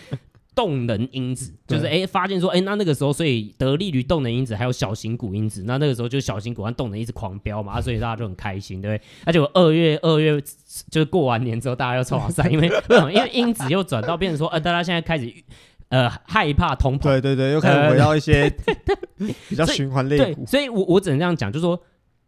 [0.55, 9.07] 动能因子，就是哎、欸，发现说哎、欸，那那个时候，所以得利于动能因子，还有小型股因子，那那个时候就小型股和动能一直狂飙嘛，所以大家就很开心，对不对？
[9.27, 10.41] 那就二月二月
[10.91, 13.13] 就是过完年之后，大家又抽好散，因为为什么？
[13.13, 15.33] 因为因子又转到变成说，呃，大家现在开始
[15.89, 18.53] 呃害怕通膨，对对对，又开始回到一些
[19.49, 21.81] 比较循环类股，所以我我只能这样讲，就是说。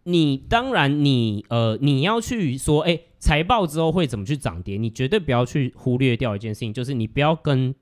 [0.05, 4.77] 你当然你，你呃，你要去说，哎，财报之后会怎么去涨跌？
[4.77, 7.73] 你绝对不要去忽略掉一件事情，就是你不要跟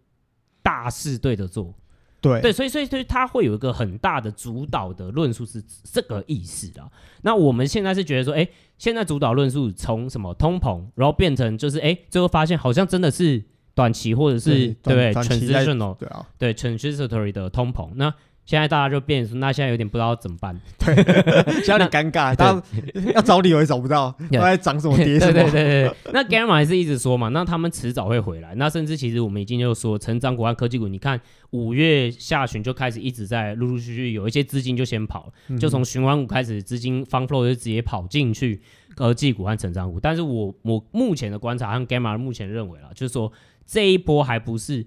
[0.62, 1.74] 大势对着做。
[2.20, 6.90] 对对，所以所以所以它会有一个很大的主导的论述是这个意思啊。
[7.22, 8.46] 那我们现在是觉得说，哎，
[8.76, 13.42] 现在主导论述从什么通膨，然后变成就是，哎，最后发现好像真的是
[13.74, 18.14] 短期或者是对不对？transitional 对啊，对 transitory 的通膨那。
[18.50, 20.92] 现在大家就变成说，那现在有点不知道怎么办，对，
[21.62, 22.62] 现在有点尴尬，大家
[23.14, 25.32] 要找理由也找不到，都在涨什么跌什么。
[25.32, 28.52] 对对对对，那 Gamma 还是一直说嘛，那他们迟早会回来。
[28.56, 38.60] 那甚至其实我们已经就说，成长股和科技股，你看五月下旬就开始一直在陆陆续续有一些资金就先跑，就从循环股开始，资金 fund flow 就直接跑进去
[38.96, 40.00] 科技股和成长股。
[40.00, 43.30] 但是我我目前的观察和 Gamma 目前认为啦，就是说
[43.64, 44.84] 这一波还不是。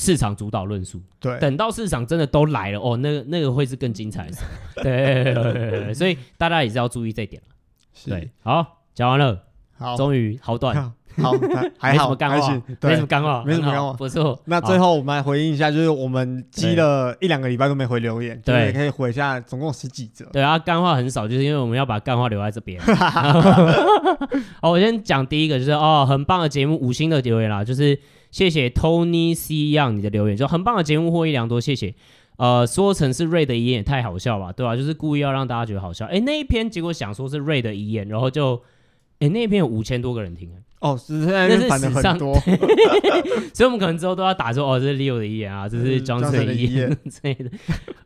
[0.00, 4.36] 市场主导论述，对，等到市场真的都来了哦，那个那个会是更精彩的，
[4.80, 7.42] 对，所以大家也是要注意这一点
[7.92, 9.42] 是对，好，讲完了，
[9.76, 10.72] 好，终于好短，
[11.20, 11.32] 好，
[11.78, 14.40] 还好，没什么干话，没什么干话，没什么干话，不错。
[14.44, 20.24] 那最后我们来回应一下，就是我们积了一两个礼拜都没回留言，对，可以回一下，总共十几则。
[20.26, 22.80] 对啊，干话很少，就是因为我们要把干话留在这边。
[22.80, 27.98] 好，我先讲第一个，就是哦，很棒的节目，五星的留言啦，就是。
[28.30, 31.94] 谢谢 Tony C Young 你的留言，就很棒的节目，获益良多，谢谢。
[32.36, 34.76] 呃，说成是 Ray 的遗言也太好笑吧，对吧、啊？
[34.76, 36.06] 就是故意要让大家觉得好笑。
[36.06, 38.62] 哎，那一篇结果想说是 Ray 的遗言，然后就，
[39.18, 40.48] 哎，那一篇有五千多个人听，
[40.80, 42.34] 哦，是现在那是史上多，
[43.52, 47.50] 所以我们可能之后都要打说，哦，这是 Leo 的遗言啊，这是 Johnson 的遗言 之类的。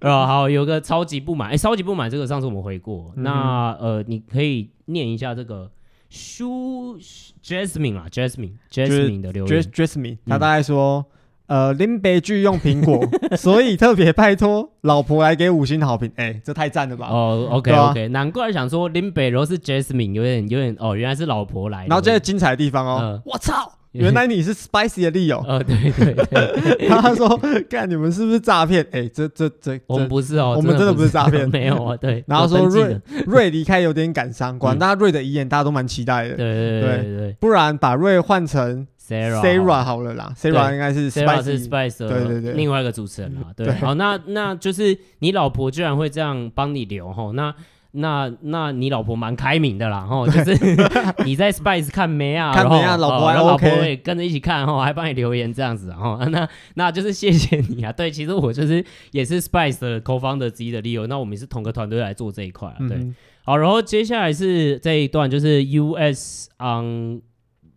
[0.00, 5.70] 哦，好，有个超级不满，哎，超级不满这个上次我们回过，嗯、那呃，你可以念一下这个。
[6.12, 6.98] 书
[7.42, 11.06] Jasmine 啊，Jasmine，Jasmine 的留言，Jasmine，他大概说，
[11.46, 13.02] 呃，林北剧用苹果，
[13.34, 17.08] 所以特别拜托老婆来给五星好评， 哎，这太赞了吧？
[17.08, 21.86] 哦，OK，OK，难怪想说林北如果是 Jasmine，有点有点哦，原来是老婆来。
[21.86, 23.72] 然后这个精彩的地方哦，我操！
[24.00, 28.86] 原来你是 Spicy 的 Leo 哦，对对对， 他说：“看你们是不是诈骗？
[28.90, 40.14] 哎，这这这，我们不是哦，我们真的不是诈骗， 没有啊。”对，然后说瑞瑞离开有点感伤，果然大家瑞的遗言大家都蛮期待的，对对对，不然把瑞换成 Sarah 好了。
[40.14, 47.54] 啦，Sarah 应该是 Sarah 是 Spicy，对对对，另外一个主持人啦，对，好，那那就是你老婆居然会这样帮你留吼，那。
[47.92, 50.52] 那那你老婆蛮开明的啦，吼， 就是
[51.24, 57.92] 你在 Spice 看梅啊，看梅啊，老婆老婆也跟着一起看，吼，还帮你留言这样子，吼，那那就是谢谢你啊。
[57.92, 63.12] 对，其实我就是也是 Spice 的 co-founder 之一的 Leo，那我们也是同个团队来做这一块啊，对。
[63.44, 67.22] 好，然后接下来是这一段，就是 US on。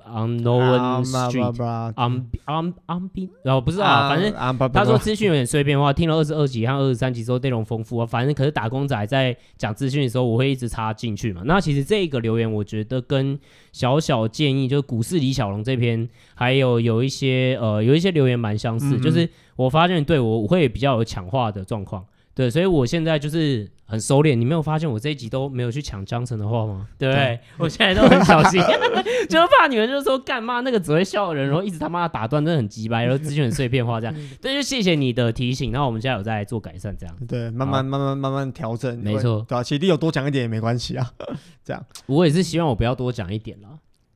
[0.08, 3.08] Unknown Street，um um um，
[3.44, 4.32] 然后不知道啊，反正
[4.72, 11.41] 他说资讯有点碎片化，听了二十二集和二十三集之后内容丰富啊，反正可是打工仔在讲资讯的时候，我会一直插进去嘛。
[11.46, 13.39] 那其实这个留言我觉得跟
[13.72, 22.06] 小小建议，就是股市李小龙这篇，还有有一些呃有一些留言蛮相似，就是我发现对我我会比较有强化的状况。
[22.36, 24.36] 对，所以我现在就是很收敛。
[24.36, 26.86] 你没有发现我这一集都没有去抢江城的话吗？
[27.00, 27.39] 对不对？
[27.58, 28.62] 我现在都很小心，
[29.30, 34.13] 就是怕你们就是说干嘛那个只会笑的人，然后一直他妈的打断，真的很鸡掰，然后资讯很碎片化这样。
[34.41, 37.15] 对，就谢谢你的提醒，然后我们现在有在做改善，这样。
[37.26, 39.00] 对，慢慢慢慢慢慢调整。
[39.00, 41.10] 没错，对啊，其实有多讲一点也没关系啊。
[41.63, 43.69] 这样，我也是希望我不要多讲一点啦。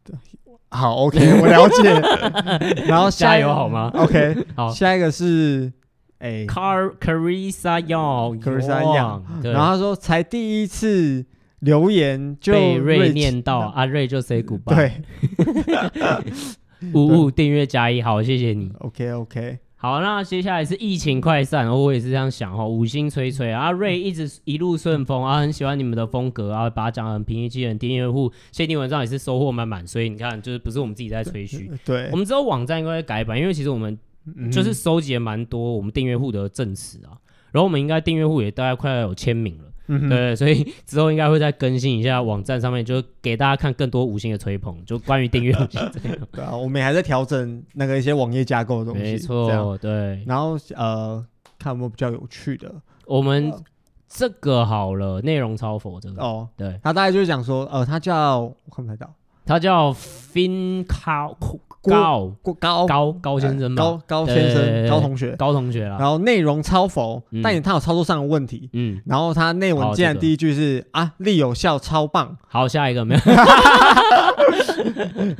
[0.03, 0.13] 对，
[0.71, 2.83] 好，OK，我了解。
[2.85, 5.71] 然后加油好吗？OK，好，下一个是。
[6.19, 11.25] 哎，Car Carissa Young，Carissa Young，然后他说才第一次
[11.59, 14.75] 留言就被瑞念到，阿瑞就 say goodbye。
[14.75, 14.91] 对，
[16.93, 18.71] 五五订阅加一，好，谢谢你。
[18.79, 33.97] OK OK，好，那接下来是疫情快散，我也是这样想哦，五星吹吹啊，瑞一直一路顺风啊，很喜欢你们的风格啊，把它讲得很平易近人，订阅户限定文章也是收获满满，所以你看，就是不是我们自己在吹嘘，对，我们之后网站应该会改版，因为其实我们
[34.51, 37.17] 就是收集了蛮多我们订阅户的证词啊，
[37.51, 39.63] 然后我们应该订阅户也大概快要有签名了。
[39.91, 45.51] 嗯、对，所以之后应该会再更新一下网站上面，就给大家看更多五星的吹捧，就关于订阅。
[46.31, 49.01] 对啊，我们还在调整那个一些网页架构的东西。
[49.01, 50.23] 没错，对。
[50.27, 51.25] 然后呃，
[51.57, 52.71] 看有没有比较有趣的。
[53.07, 53.51] 我们
[54.07, 56.21] 这个好了，内容超佛这个。
[56.21, 56.79] 哦，对。
[56.83, 59.11] 他大概就是讲说，呃，他叫我看不太到，
[59.43, 61.35] 他叫 FinCow。
[61.81, 65.97] 高高高高先生，高高先生，高同学，高同学啦。
[65.99, 68.69] 然后内容超佛，但也他有操作上的问题。
[68.73, 72.37] 嗯，然后他内文竟然第一句是啊，力有效，超棒。
[72.47, 73.21] 好，下一个没有。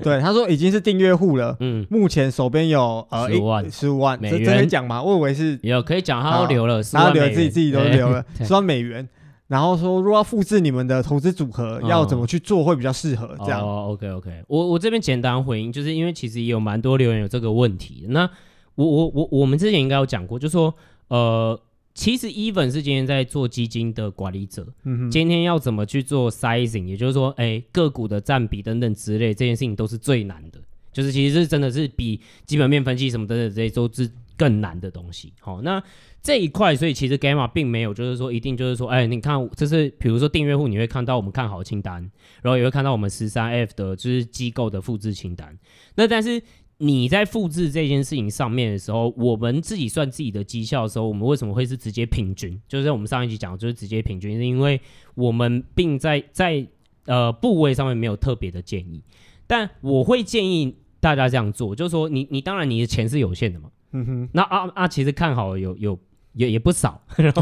[0.03, 1.55] 对，他说已经是订阅户了。
[1.59, 4.19] 嗯，目前手边有呃十五万，十五万。
[4.21, 5.01] 这这可以讲吗？
[5.01, 9.07] 我以为是有可以讲，他都留了，然后留了自己自己都留了 十万美元。
[9.49, 13.35] 然后说，如果要复制你们的投资组合，要怎么去做会比较适合？
[13.39, 13.59] 这样。
[13.59, 18.05] 哦，OK OK，我我这边简单回应，就是因为其实也有蛮多留言有这个问题。
[18.09, 18.29] 那
[18.75, 20.71] 我我我我们之前应该有讲过，就是说
[21.07, 21.59] 呃，
[21.95, 30.59] 其实 Even 是今天在做基金的管理者，嗯，今天要怎么去做 sizing，也就是说，哎，个股的占比等等之类，这件事情都是最难的。
[30.91, 35.33] 就是其实是真的是比基本面分析什么等等这些都是更难的东西。
[35.39, 35.83] 好，那。
[36.21, 42.01] 这一块，所以其实 Gamma 并没有，就是说一定就是说，哎，你看，这是比如说订阅户，你会看到我们看好清单，
[42.41, 45.57] 然后也会看到我们十三 F 的就是机构的复制清单。
[45.95, 46.43] 那但是
[46.79, 52.61] 你在复制这件事情上面的时候，我们自己算自己的绩效的时候，我们为什么会是直接平均？
[52.67, 54.81] 就是我们上一集讲，就是直接平均，是因为
[55.15, 56.67] 我们并在在
[57.05, 59.01] 呃部位上面没有特别的建议，
[59.49, 65.99] 但我会建议大家这样做，就是说你你当然你的钱是有限的嘛，嗯哼，那啊啊其实看好有有。
[66.33, 67.33] 也也不少，对，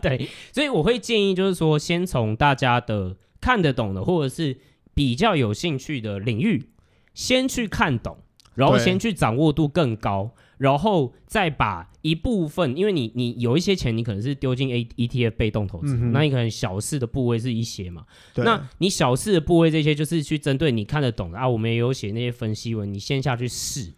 [0.00, 4.56] 对，所以我会建议，就是说，先从大家的看得懂的，或者是
[4.94, 6.70] 比较有兴趣的领域，
[7.12, 8.16] 先去看懂，
[8.54, 18.04] 然后先去掌握度更高，然后再把一部分，因为你你有一些钱，你可能是丢进 A ETF 被动投资，嗯、那你可能小市的部位是一些嘛，
[18.36, 23.90] 那你小市的部位这些就是去针对你看得懂的啊，我们也有写那些分析文，你先下去试。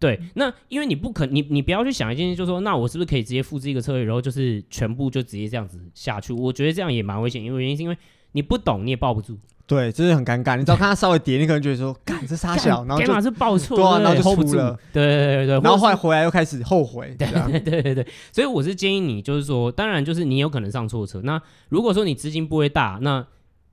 [0.00, 6.32] 对，那因为你不可，你你不要去想一件事，就是说，那我是不是可以直接复制一个策略，然后就是全部就直接这样子下去？
[6.32, 7.96] 我觉得这样也蛮危险，因为原因是因为
[8.32, 9.38] 你不懂，你也抱不住。
[9.68, 10.56] 对，就是很尴尬。
[10.56, 14.76] 你只要看他稍微跌，你可能觉得说， 干这杀小，然后就是报错，对啊，然后就住了。
[14.94, 17.14] 对对对对，然后后来回来又开始后悔。
[17.18, 21.20] 对 对对对对，所以我是建议你，就是说，当然就是你有可能上错车。
[21.22, 23.22] 那如果说你资金不会大，那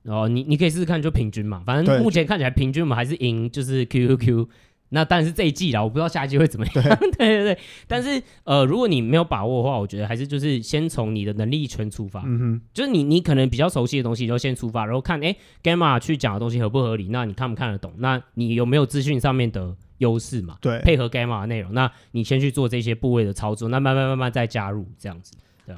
[0.04, 1.62] 哦，你你可以试试看，就平均嘛。
[1.64, 4.46] 反正目前看起来平均嘛还是赢，就是 QQQ。
[4.90, 6.74] 那当然是这一季啦，我不知道下一季会怎么样。
[6.74, 6.82] 对，
[7.18, 12.22] 对对对，但是呃，如果你没有把握的话，我觉得还是就是先从你的能力圈出发。
[12.24, 17.92] 嗯哼，就是你你可能比较熟悉的东西就先出发，然后看哎，Gamma 去讲的东西合不合理，那你看不看得懂？
[17.98, 20.56] 那你有没有资讯上面的优势嘛？
[20.60, 25.32] 对，配合 Gamma 的内容，那你先去做这些部位的操作，那慢慢慢慢再加入这样子。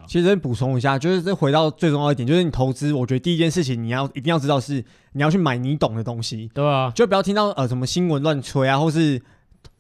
[0.07, 9.21] 其实补充一下，就是这回到最重要一点，就是你投资，我觉得第一件事情你要一定要知道是你要去买你懂的东西，对啊，就不要听到呃什么新闻乱吹啊，或是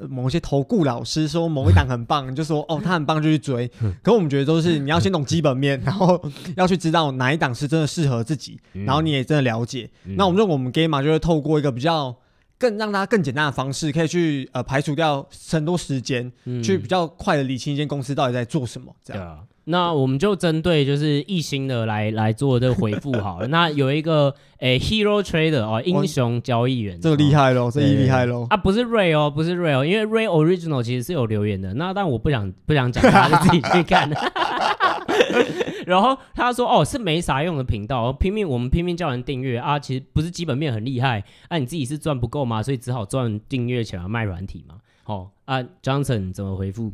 [0.08, 3.68] 某些投顾老师说某一档很棒，你就说哦他很棒就去追。
[4.02, 6.20] 可我们觉得都是你要先懂基本面， 然后
[6.56, 9.90] 要去知道哪一档是真的适合自己，然后你也真的了解。
[10.16, 12.14] 那我们认为我们 Gamma 就会透过一个比较
[12.58, 16.30] 更让大家更简单的方式，可以去呃排除掉很多时间，
[16.62, 19.46] 去比较快的理清一间公司到底在做什么，这样。
[19.70, 23.48] 那我们就针对就是一星的来来做这个回复好了。
[23.48, 28.46] 那有一个诶，Hero Trader 哦，英雄交易员，这个厉害喽，这一厉害喽。
[28.48, 31.74] 啊，不是 Ray 哦，不是 Ray 哦，因为 Ray Original 其实是有留言的。
[31.74, 34.10] 那但我不想不想讲，他自己去看。
[35.86, 44.76] 然后他说哦，是没啥用的频道，拼命我们拼命叫人订阅啊，其实不是基本面很厉害，啊，你自己是赚不够嘛，所以只好赚订阅钱卖软体嘛。
[45.04, 46.92] 哦，啊，Johnson 怎么回复？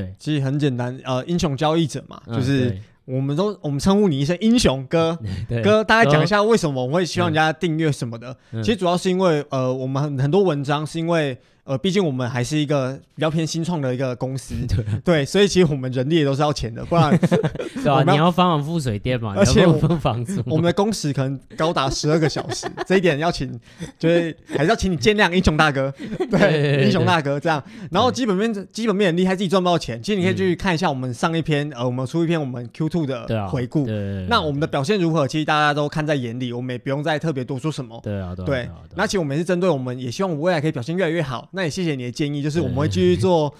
[0.00, 5.18] 对，其实很简单，呃，英雄交易者嘛，嗯、就是我们都我们称呼你一声英雄哥，
[5.62, 8.36] 哥，大概讲一下为什么我们会希望人家订阅什么的。
[8.52, 11.36] 嗯、其实主要是因为，呃，我们很很多文章是因为。
[11.68, 17.12] 呃，毕竟我们还是一个比较偏新创的一个公司， 对，对，所以其实我们人力也都是要钱的，不然
[17.76, 18.02] 是吧？
[18.04, 23.52] 你要帮忙付水电嘛，而且我付房租，我们的工时可能高达十二个小时，这一点要请，
[23.98, 25.92] 就是还是要请你见谅，英雄大哥，
[26.30, 27.62] 对，英雄大哥这样。
[27.90, 33.86] 然后基本面基本面很厉害，自己赚不到钱，其实你可以去看一下我们上一篇，呃，我们出一篇我们 Q two 的回顾，
[34.26, 35.28] 那我们的表现如何？
[35.28, 38.66] 其实大家都看在眼里，我们也不用再特别多说什么，对啊，对。
[38.96, 41.46] 那其实我们也是针对我们，也希望我未来可以表现越来越好。
[41.58, 43.52] 那也谢谢你的建议，就是我们会继续做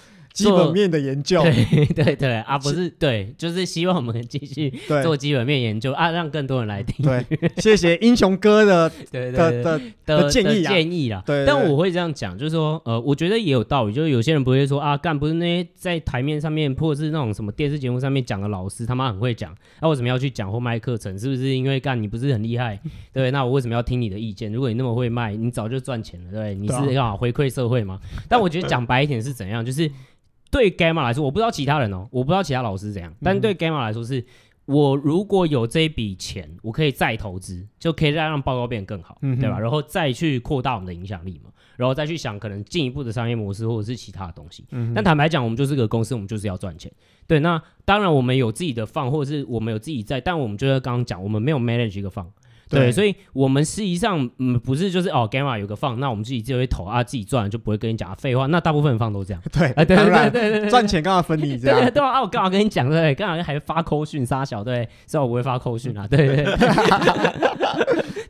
[0.43, 4.71] 基本面的研究，对 对对啊，不是对，就是希望我们继续
[5.03, 7.05] 做基本面研究啊，让更多人来听。
[7.05, 7.25] 对，
[7.57, 11.21] 谢谢英雄哥的 对的的的建议建议啦。
[11.25, 21.17] 对，但我会这样讲，就是说，呃，我觉得也有道理，就是有些人不会说啊，干不是那些在台面上面或者是那种什么电视节目上面讲的老师，他妈很会讲，那为什么要去讲或卖课程？
[21.19, 22.79] 是不是因为干你不是很厉害？
[23.13, 24.51] 对，那我为什么要听你的意见？
[24.51, 27.99] 如果你那么会卖，你早就赚钱了，对，你是要回馈社会吗？
[28.27, 29.89] 但我觉得讲白一点是怎样，就是。
[30.51, 34.23] 对 Gamma 来说，我不知道其他人哦，我不知道其他老师怎样，但对 Gamma 来说是，
[34.65, 39.59] 我如果有这一笔钱，我可以再投资，就可以再让报告变得更好，嗯、对吧？
[39.59, 44.65] 然后再去扩大我们的影响力嘛，然后再去想可能进一步的商业模式或者是其他的东西。
[44.71, 46.91] 嗯、但坦白讲，我们就是个公司，我们就是要赚钱。
[47.27, 52.27] 对，那当然我们有自己的 fund，或者是我们有自己在，但我们就是刚刚讲，我们没有 manage 一个 fund。
[52.69, 58.45] 对，所以我们实际上嗯不是就是哦，Gamma 有个放，那我们自己就会投啊，自己赚就不会跟你讲废话。
[58.45, 59.41] 那大部分人放都这样。
[59.51, 61.81] 对，啊、对，对对对对，赚钱刚好分你这样。
[61.81, 66.45] 对对啊，我刚好跟你讲，对，刚好还发扣讯杀小，对，所以我不会发扣讯啊，对对对，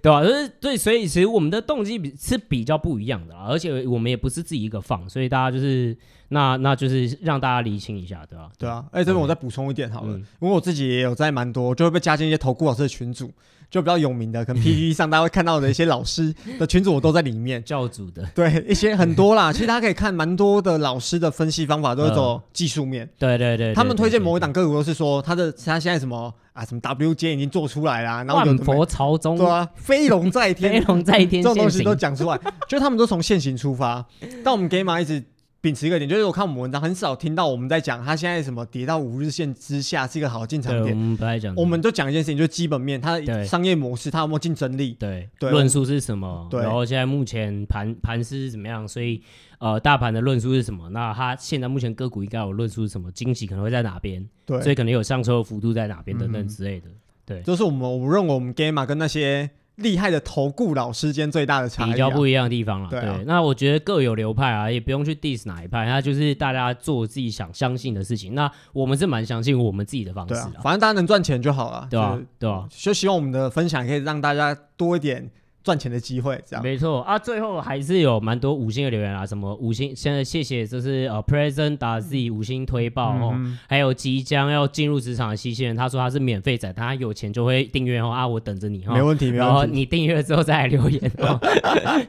[0.02, 0.24] 对吧？
[0.24, 5.98] 就是对，所以其实我们的动机比是比较不一样的，而且我们也不是自己一个放，所以大家就是
[6.30, 8.50] 那那就是让大家厘清一下，对吧？
[8.58, 13.30] 对啊，哎，这边我再补充一点好了，嗯、因为我自己也有在蛮多，就会被加进一些投顾老师的群组。
[13.70, 17.64] 就比较有名的，可能 PPT 上大家会看到的一些老师的群组，我都在里面。
[17.64, 19.52] 教主的，对，一些很多啦。
[19.54, 23.08] 其实大家可以看蛮多的老师的分析方法，都是走技术面。
[23.20, 34.04] 对对对，他们推荐某一档个股，都是说他的他现在什么啊，什么 WJ 已经做出来啦，然后有佛朝宗，对啊，飞龙在天， 飞龙在天，这种东西都讲出来，就他们都从现行出发。
[34.44, 35.24] 但我们 Gamma 一直。
[35.62, 40.96] 秉持一个点，就是我看我们文章很少听到我们在讲它现在什么跌到五日线之下是一个好进场点。
[40.96, 44.94] 我们不爱讲，我们都讲一件事情，就是基本面，它的商业模式，它有没有竞争力？
[44.94, 46.48] 对，论述是什么？
[46.50, 48.88] 对，然后现在目前盘盘势是怎么样？
[48.88, 49.22] 所以
[49.58, 50.90] 呃，大盘的论述是什么？
[50.92, 53.12] 那它现在目前个股应该有论述是什么？
[53.12, 54.26] 惊喜可能会在哪边？
[54.46, 56.88] 对，所以可能有上车的幅度在哪边等等之类的。
[57.26, 59.50] 对，就是我们我认为我们 Gamma 跟那些。
[59.82, 62.90] 厉害的投顾老师间最大的差异、啊，比较不一样的地方了。
[62.90, 68.36] 对，啊、对，那我觉得各有流派啊，也不用去 diss 哪一派，那就是大家做自己想相信的事情。
[68.36, 72.20] 那我们是蛮相信我们自己的方式啊，反正大家能赚钱就好了，对吧？
[72.38, 72.68] 对吧？
[72.70, 75.30] 就希望我们的分享可以让大家多一点。
[75.64, 77.20] 赚钱的机会，这样没错啊。
[77.20, 83.38] 最后还是有蛮多五星的留言啊，什么五星，现在谢谢，就是呃 Present 打 Z 五星推爆哦，
[83.68, 89.38] 还有即将要进入职场的西西人，他说他是免费仔，他有钱就会订阅哦啊，我等着你哈，没问题，没问题。
[89.38, 91.38] 然后你订阅之后再来留言 哦，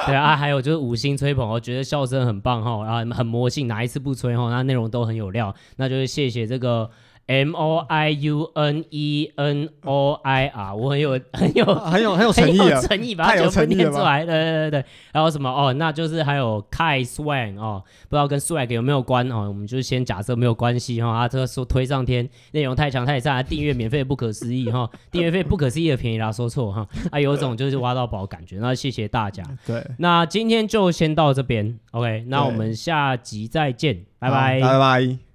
[0.07, 6.91] 对啊，还有就是五星吹捧，哦觉得笑声很棒哈，然后很魔性，哪一次不吹哈，那内容都很有料，那就是谢谢这个。
[7.27, 14.85] M O I U N E N O I R，我很有很有很有 很有诚意啊，诚意把它全部念出来，对对对对。
[15.13, 15.73] 还有什么哦？
[15.75, 19.47] 那就是还有 Kai Swag 哦，不知道跟 Swag 有没有关哦？
[19.49, 21.09] 我们就先假设没有关系哈。
[21.09, 26.87] 啊，这个说推上天，内容太强太赞，订阅免费不可思议哈， 订阅费不可思议的便宜啦，说错哈。
[27.13, 28.59] 啊，有种就是挖到宝感觉。
[28.59, 29.45] 那谢谢大家。
[29.65, 32.25] 对，那今天就先到这边，OK。
[32.27, 35.30] 那我们下集再见，拜拜，拜拜。